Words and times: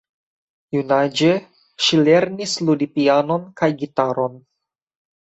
Junaĝe 0.75 1.29
ŝi 1.87 2.01
lernis 2.09 2.57
ludi 2.65 2.91
pianon 2.97 3.49
kaj 3.63 3.73
gitaron. 3.87 4.45